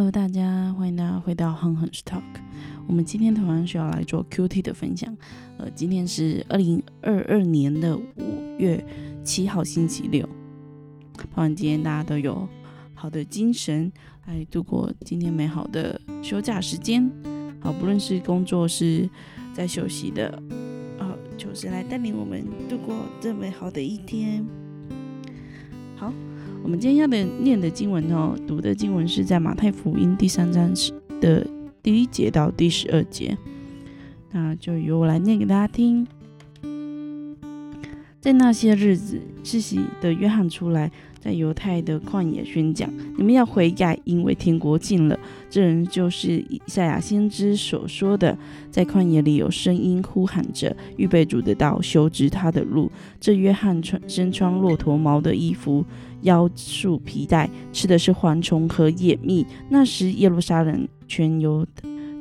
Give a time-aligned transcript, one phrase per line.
[0.00, 2.22] Hello，大家欢迎大家回到哼哼 Talk。
[2.86, 5.14] 我们今天同样需要来做 QT 的分享。
[5.58, 8.82] 呃，今天是二零二二年的五月
[9.22, 10.26] 七号，星期六。
[11.18, 12.48] 希望今天大家都有
[12.94, 13.92] 好的精神
[14.24, 17.06] 来度过今天美好的休假时间。
[17.60, 19.06] 好，不论是工作是
[19.52, 20.42] 在休息的，
[20.98, 24.42] 呃，求神来带领我们度过这美好的一天。
[25.94, 26.10] 好。
[26.62, 30.72] 我们今天要的念的经文哦，读的经文是在马太福音第三章
[31.20, 31.46] 的
[31.82, 33.36] 第一节到第十二节，
[34.30, 36.06] 那就由我来念给大家听。
[38.20, 40.90] 在那些日子，世袭的约翰出来。
[41.20, 45.20] 在犹太的旷野宣讲，你们要悔改，因为天国近了。
[45.50, 48.38] 这人就是以赛亚先知所说的，
[48.70, 52.90] 在旷野里有声音呼喊着，预备主的道，修直他的路。
[53.20, 55.84] 这约翰穿身穿骆驼毛的衣服，
[56.22, 59.46] 腰束皮带，吃的是蝗虫和野蜜。
[59.68, 61.66] 那时耶路撒冷全犹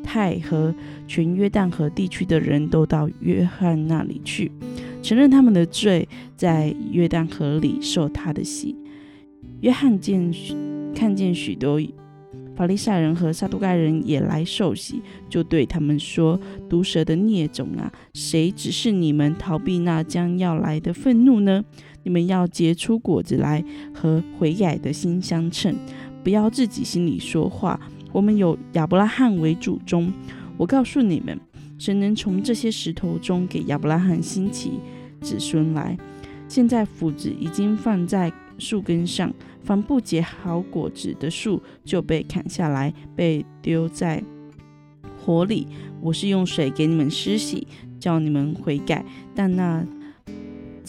[0.04, 0.74] 太和
[1.08, 4.52] 全约旦河地区的人都到约翰那里去，
[5.02, 8.76] 承认他们的罪，在约旦河里受他的洗。
[9.62, 10.34] 约翰见
[10.96, 11.80] 看见许多
[12.56, 21.64] 法利赛人和撒都该人也来受洗，就对他们说：“毒蛇的孽种啊，谁指示你们逃避那将要来的愤怒呢？
[22.04, 25.76] 你们要结出果子来，和悔改的心相称。
[26.24, 27.80] 不要自己心里说话。
[28.12, 30.12] 我们有亚伯拉罕为祖宗。
[30.58, 31.40] 我告诉你们，
[31.78, 34.80] 神能从这些石头中给亚伯拉罕兴起
[35.22, 35.98] 子孙来。
[36.48, 44.24] 现在斧子已经放在树根上。”凡不结好果子的树就被砍下来，被丢在
[45.20, 45.68] 火里。
[46.02, 47.68] 我是用水给你们施洗，
[48.00, 49.06] 叫你们悔改。
[49.36, 49.86] 但那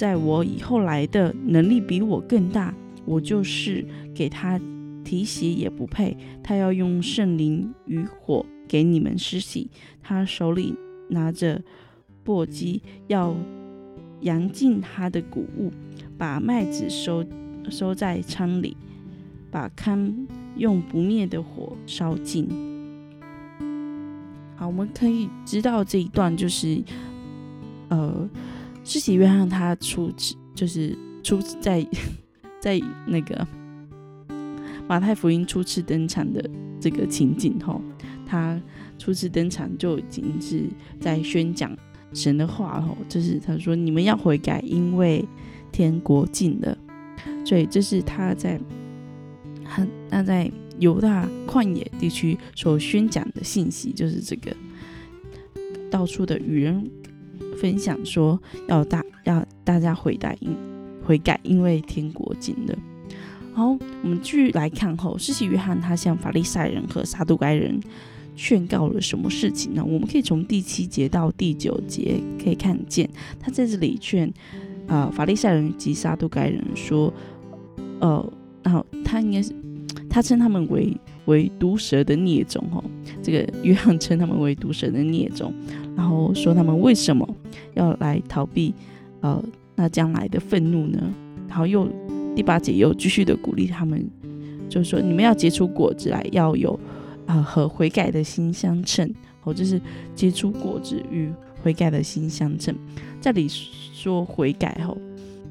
[0.01, 3.85] 在我以后来的能力比我更大，我就是
[4.15, 4.59] 给他
[5.05, 6.17] 提鞋也不配。
[6.43, 9.71] 他要用圣灵与火给你们施洗。
[10.01, 10.75] 他手里
[11.11, 11.63] 拿着
[12.25, 13.37] 簸箕，要
[14.23, 15.71] 扬尽他的谷物，
[16.17, 17.23] 把麦子收。
[17.71, 18.75] 收在仓里，
[19.51, 22.49] 把糠用不灭的火烧尽。
[24.57, 26.83] 好，我们可以知道这一段就是，
[27.91, 28.27] 呃，
[28.85, 31.87] 施洗约翰他初次就是初次在
[32.61, 33.47] 在那个
[34.89, 36.45] 马太福音初次登场的
[36.81, 37.81] 这个情景吼，
[38.27, 38.61] 他
[38.99, 40.65] 初次登场就已经是
[41.01, 41.77] 在宣讲
[42.13, 45.25] 神的话吼，就是他说你们要悔改，因为
[45.71, 46.77] 天国近了。
[47.45, 48.61] 所以这是他在
[49.65, 54.55] 很那在犹大旷野地区所宣讲的信息，就是这个
[55.91, 56.91] 到处的与人
[57.61, 60.57] 分享说要大要大家悔改，因
[61.05, 62.79] 悔改，因为天国近了。
[63.53, 67.79] 好，我们继续来看后，施洗约翰他向法利赛人和撒都该人
[68.35, 69.85] 劝告了什么事情呢？
[69.85, 74.33] 我们可以从第七节到第九节可以看见，他在这里劝。
[74.87, 77.15] 啊，法利赛人及撒都该人说，
[78.01, 78.33] 呃，
[78.65, 79.55] 然后他应该是
[80.09, 80.97] 他称他们为
[81.27, 82.83] 为毒蛇的孽种哦，
[83.23, 85.53] 这个约翰称他们为毒蛇的孽种，
[85.97, 87.29] 然后说他们为什么
[87.75, 88.75] 要来逃避
[89.21, 89.43] 呃
[89.75, 91.01] 那将来的愤怒呢？
[91.49, 91.89] 然后又
[92.35, 94.09] 第八节又继续的鼓励他们，
[94.69, 96.79] 就是说你们要结出果子来，要有
[97.27, 99.13] 啊和悔改的心相称，
[99.45, 99.81] 哦，就是
[100.15, 101.31] 结出果子与
[101.63, 102.75] 悔改的心相称，
[103.21, 103.49] 这里。
[103.93, 104.97] 说悔改后，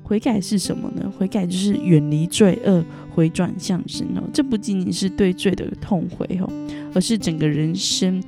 [0.09, 1.07] 悔改是什么呢？
[1.15, 4.23] 悔改就是远离罪恶，回转向神哦。
[4.33, 6.51] 这不仅仅是对罪的痛悔哦，
[6.95, 8.19] 而是整个人生，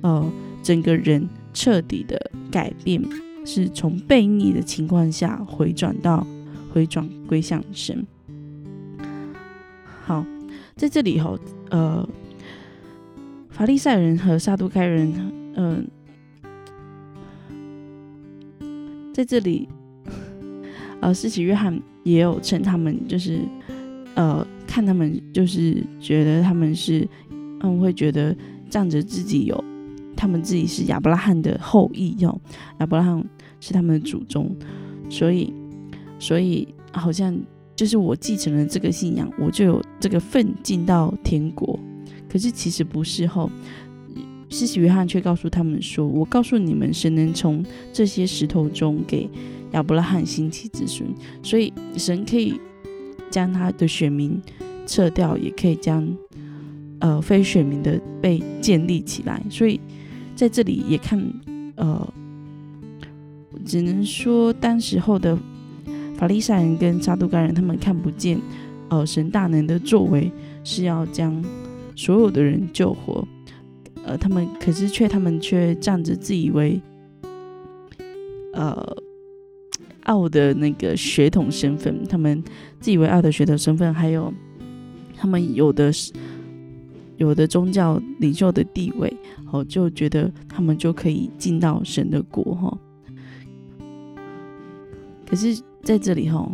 [0.00, 0.32] 呃，
[0.62, 2.18] 整个人彻底的
[2.50, 3.02] 改变，
[3.44, 6.26] 是从悖逆的情况下回转到
[6.72, 8.06] 回转归向神。
[10.06, 10.24] 好，
[10.74, 12.08] 在这里哈，呃，
[13.50, 15.12] 法利赛人和撒都该人，
[15.54, 15.86] 嗯。
[19.12, 19.66] 在这里，
[21.00, 23.40] 呃，施洗约翰也有称他们，就是
[24.14, 27.06] 呃，看他们就是觉得他们是，
[27.60, 28.34] 嗯，会觉得
[28.70, 29.64] 仗着自己有，
[30.16, 32.40] 他们自己是亚伯拉罕的后裔哟，
[32.80, 33.24] 亚伯拉罕
[33.60, 34.54] 是他们的祖宗，
[35.08, 35.52] 所以，
[36.18, 37.36] 所以好像
[37.74, 41.78] 就是我继承了这个信仰，我就有这个份进到天国，
[42.28, 43.50] 可是其实不是后。
[44.48, 49.28] 施洗约翰却告诉他们说：“我告诉你们，神能从这些石头中给
[49.76, 51.06] 亚伯拉罕兴起子孙，
[51.42, 52.58] 所以神可以
[53.30, 54.40] 将他的选民
[54.86, 56.16] 撤掉，也可以将
[57.00, 59.42] 呃非选民的被建立起来。
[59.50, 59.78] 所以
[60.34, 61.22] 在这里也看
[61.76, 62.14] 呃，
[63.66, 65.38] 只能说当时候的
[66.16, 68.40] 法利赛人跟撒都该人，他们看不见
[68.88, 70.32] 呃神大能的作为，
[70.64, 71.44] 是要将
[71.94, 73.28] 所有的人救活，
[74.04, 76.80] 呃，他们可是却他们却仗着自以为
[78.54, 78.96] 呃
[80.06, 82.42] 傲的那个血统身份，他们
[82.80, 84.32] 自以为傲的血统身份，还有
[85.16, 86.12] 他们有的是
[87.16, 89.16] 有的宗教领袖的地位，
[89.52, 92.78] 哦，就觉得他们就可以进到神的国哈。
[95.28, 96.50] 可是在这里哈。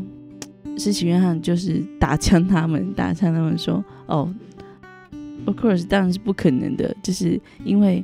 [0.78, 4.34] 施洗约翰就是打枪他们，打枪他们说：“哦
[5.44, 8.02] ，of course，当然是不可能的，就是因为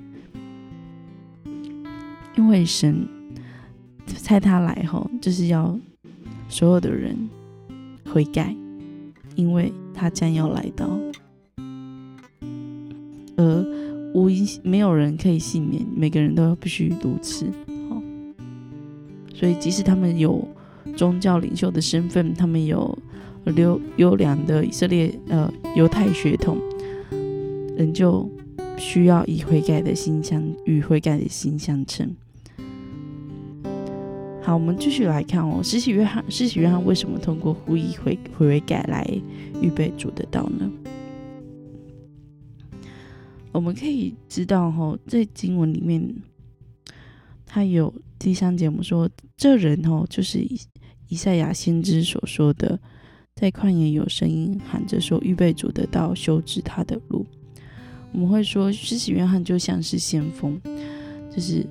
[2.36, 3.08] 因为神
[4.16, 5.78] 猜他来后，就是要
[6.48, 7.16] 所有的人
[8.06, 8.54] 悔改，
[9.34, 10.88] 因为他将要来到，
[13.36, 13.64] 而
[14.14, 17.46] 无一没有人可以幸免，每个人都必须如此。
[17.88, 18.02] 好，
[19.34, 20.46] 所以即使他们有。”
[20.96, 22.98] 宗教领袖的身份，他们有
[23.54, 26.58] 优优良的以色列呃犹太血统，
[27.76, 28.28] 仍旧
[28.76, 32.16] 需要以悔改的心相与悔改的心相称。
[34.48, 39.06] 好，我们继续来看哦，施洗约翰，施洗约翰为什么通过呼吁悔悔改来
[39.60, 40.72] 预备主的道呢？
[43.52, 46.02] 我们可以知道哈，在经文里面，
[47.44, 49.06] 他有第三节，我们说
[49.36, 50.58] 这人哦，就是以。
[51.08, 52.80] 以赛亚先知所说的，
[53.34, 57.26] 在旷野有声音喊着说：“预备主的道，修直他的路。”
[58.12, 60.58] 我们会说，施洗约翰就像是先锋，
[61.30, 61.66] 就是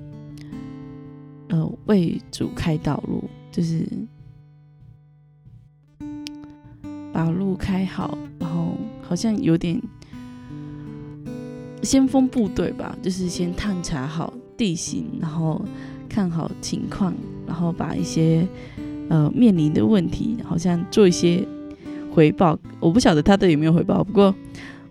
[1.48, 3.86] 呃为主开道路，就是
[7.12, 9.80] 把路开好，然后好像有点
[11.82, 15.64] 先锋部队吧，就是先探查好地形，然后
[16.08, 17.14] 看好情况，
[17.46, 18.46] 然后把一些。
[19.10, 21.42] 呃，面临的问题好像做一些
[22.12, 24.04] 回报，我不晓得他的有没有回报。
[24.04, 24.34] 不过，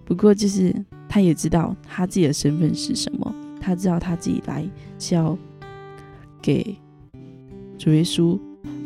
[0.03, 0.73] 不过就是
[1.07, 4.67] 他也知道他自己的身份是什么，他知道他自己来
[4.97, 5.37] 是要
[6.47, 6.73] 给
[7.77, 8.39] 主耶稣，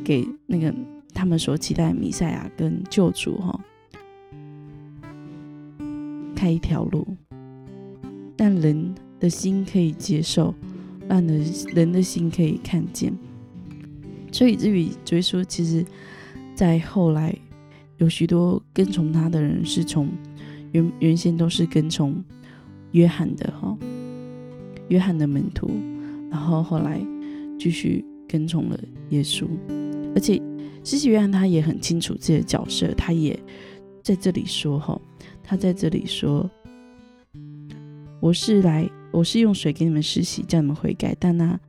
[0.04, 0.74] 给那个
[1.14, 3.64] 他们所期待的弥赛亚跟救主哈，
[6.36, 7.06] 开一条路，
[8.36, 10.56] 让人的心可以接受，
[11.08, 13.14] 让人人的心可以看见。
[14.32, 15.86] 所以至于追溯，其实，
[16.56, 17.32] 在后来
[17.98, 20.10] 有许多跟从他的人是从
[20.72, 22.24] 原原先都是跟从
[22.94, 23.78] 约翰的哈，
[24.88, 25.70] 约翰的门徒，
[26.32, 27.00] 然后后来
[27.62, 28.80] 继续跟从了
[29.10, 29.46] 耶稣，
[30.16, 30.42] 而且
[30.84, 33.40] 施洗约翰他也很清楚自己的角色，他也
[34.02, 35.00] 在这里说哈，
[35.44, 36.50] 他在这里说，
[38.20, 41.60] 我是来，我是用水给你们施洗，叫你们悔改，但那。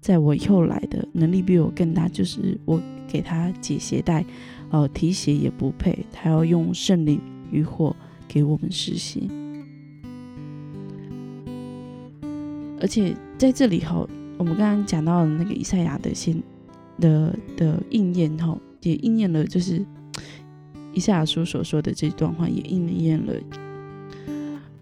[0.00, 4.24] 在我以后来的能力比我更大，就是我给他解鞋带，
[4.70, 7.94] 呃，提鞋也不配，他要用圣灵与火
[8.28, 9.28] 给我们施洗。
[12.80, 14.06] 而且在这里哈，
[14.42, 16.42] 我们刚刚讲到那个以赛亚的先
[16.98, 19.86] 的的应验哈，也应验了，就是
[20.92, 23.32] 以赛亚书所说的这段话，也应验了。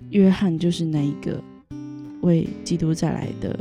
[0.08, 1.44] 约翰就是那一个
[2.22, 3.60] 为基督再来的。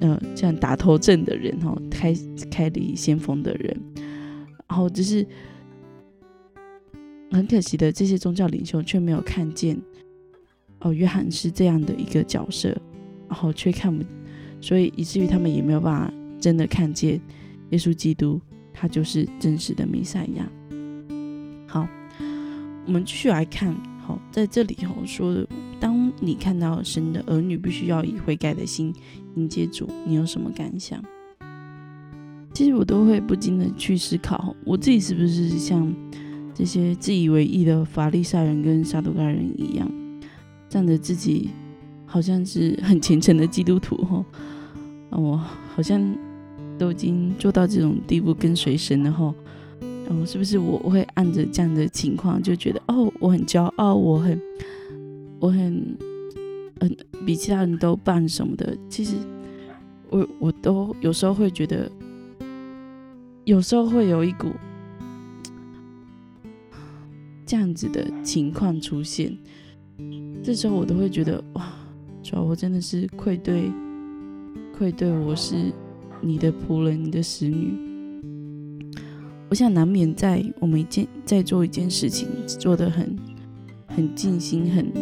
[0.00, 2.14] 嗯，像打头阵的人哈，开
[2.50, 3.78] 开立先锋的人，
[4.66, 5.26] 然后只是
[7.30, 9.78] 很可惜的，这些宗教领袖却没有看见
[10.80, 12.74] 哦，约翰是这样的一个角色，
[13.28, 14.02] 然后却看不，
[14.62, 17.20] 所以以至于他们也没有办法真的看见
[17.68, 18.40] 耶稣基督，
[18.72, 20.48] 他就是真实的弥赛亚。
[21.66, 21.86] 好，
[22.86, 25.46] 我们继续来看，好，在这里哈说的，
[25.78, 28.94] 当你看到神的儿女必须要以悔改的心。
[29.34, 31.02] 迎接主，你有什么感想？
[32.52, 35.90] 其实我都会不禁的去思考，我自己是不是像
[36.54, 39.90] 这些自以为意的法利赛人跟撒都该人一样，
[40.68, 41.48] 仗着自己
[42.04, 44.22] 好像是很虔诚的基督徒哈，
[45.12, 45.36] 我
[45.74, 46.02] 好像
[46.78, 49.34] 都已经做到这种地步，跟随神了哈，
[49.80, 54.40] 嗯，是不是我会按着这样的情况就觉得哦，我很骄傲，我很，
[55.40, 55.96] 我很。
[56.84, 59.14] 嗯，比其他人都棒什么的，其实
[60.10, 61.88] 我我都有时候会觉得，
[63.44, 64.48] 有时候会有一股
[67.46, 69.38] 这样子的情况出现，
[70.42, 71.72] 这时候我都会觉得哇，
[72.20, 73.70] 主要我真的是愧对，
[74.82, 75.72] 愧对我是
[76.20, 77.72] 你的仆人，你的使女。
[79.48, 83.16] 我想难免在我们一件在做一件事情做的很
[83.86, 84.92] 很尽心很。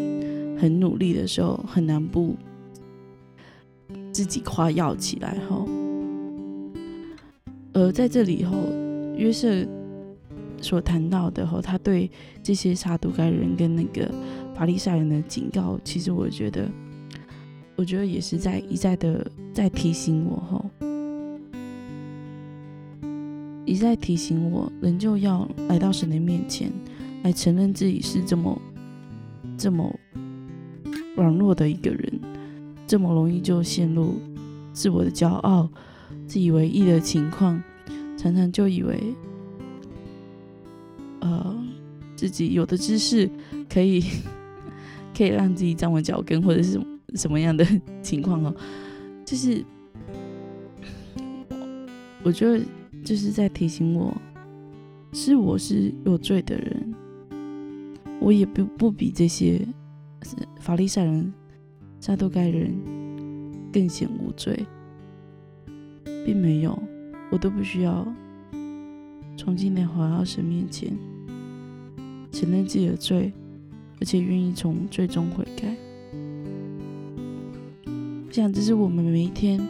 [0.58, 2.36] 很努力的时候，很难不
[4.12, 5.64] 自己夸耀起来哈。
[7.72, 8.58] 而在这里后，
[9.16, 9.66] 约瑟
[10.60, 12.10] 所谈到的哈，他对
[12.42, 14.06] 这些杀毒该人跟那个
[14.54, 16.68] 法利赛人的警告，其实我觉得，
[17.80, 20.70] 我觉得也是在一再的在提醒我吼，
[23.64, 26.70] 一再提醒我，人就要来到神的面前，
[27.22, 28.60] 来承认自己是这么
[29.56, 29.98] 这么
[31.16, 32.20] 软弱的一个人，
[32.86, 34.20] 这么容易就陷入
[34.74, 35.66] 自我的骄傲、
[36.26, 37.62] 自以为意的情况，
[38.14, 39.14] 常常就以为，
[41.20, 41.56] 呃。
[42.14, 43.30] 自己有的知识
[43.66, 44.04] 可以
[45.16, 47.66] 可以让自己站稳脚跟，或者是什么什么样的
[48.02, 48.54] 情况哦？
[49.24, 49.64] 就是
[52.22, 52.64] 我觉得
[53.04, 54.16] 就是在提醒我，
[55.12, 56.94] 是我是有罪的人，
[58.20, 59.60] 我也不不比这些
[60.58, 61.32] 法利赛人、
[62.00, 62.74] 撒都该人
[63.72, 64.66] 更显无罪，
[66.24, 66.76] 并没有，
[67.30, 68.06] 我都不需要
[69.36, 70.96] 重新的回到神面前。
[72.32, 73.32] 承认自己的罪，
[74.00, 75.74] 而且愿意从最终悔改。
[78.30, 79.60] 我想这是我们每一天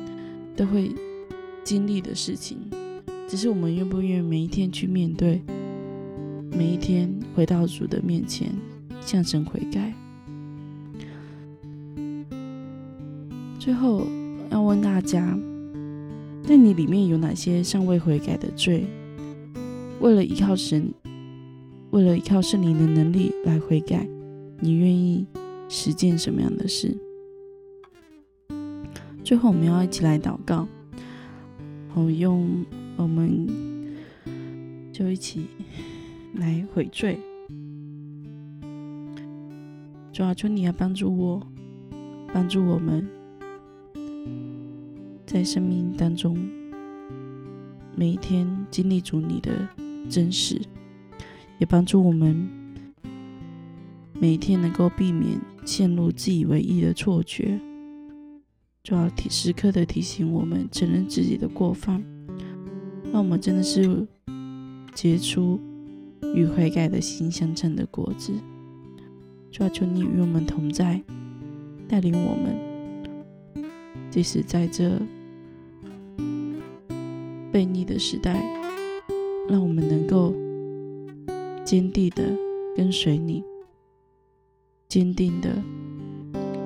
[0.55, 0.95] 都会
[1.65, 2.59] 经历的事情，
[3.27, 5.41] 只是我们愿不愿意每一天去面对，
[6.53, 8.53] 每一天回到主的面前
[9.01, 9.95] 向神悔改。
[13.59, 14.07] 最后
[14.51, 15.35] 要问大家，
[16.43, 18.85] 在你里面有哪些尚未悔改的罪？
[20.01, 20.93] 为了依靠神。
[21.93, 24.07] 为了依靠圣灵的能力来悔改，
[24.61, 25.27] 你愿意
[25.71, 26.95] 实践什么样的事？
[29.31, 30.67] 最后，我们要一起来祷告，
[31.87, 33.47] 好用我们
[34.93, 35.47] 就一起
[36.35, 37.17] 来悔罪。
[40.13, 41.47] 主啊，求你要帮助我，
[42.35, 43.09] 帮助我们，
[45.25, 46.37] 在生命当中
[47.95, 49.53] 每一天经历主你的
[50.09, 50.61] 真实。
[51.59, 52.51] 也帮助我们
[54.13, 57.61] 每一天能够避免陷入自以为意的错觉，
[58.83, 62.03] 就要提时刻的提醒我们承认自己的过犯，
[63.13, 64.07] 让我们真的是
[64.95, 65.61] 结出
[66.35, 68.33] 与悔改的心相称的果子。
[69.51, 71.03] 就要求你与我们同在，
[71.89, 73.65] 带领我们，
[74.11, 75.01] 即使在这
[77.53, 78.43] 悖逆的时代，
[79.49, 80.35] 让我们能够。
[81.63, 82.25] 坚定的
[82.75, 83.45] 跟随你，
[84.89, 85.63] 坚定的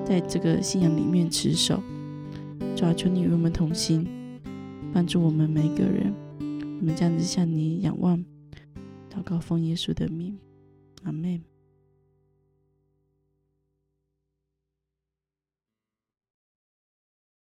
[0.02, 1.82] 在这个信仰里面持守。
[2.76, 4.06] 主啊，求你与我们同行，
[4.92, 6.12] 帮助我们每一个人。
[6.80, 8.18] 我们这样子向你仰望，
[9.10, 10.36] 祷告奉耶稣的名，
[11.04, 11.40] 阿门。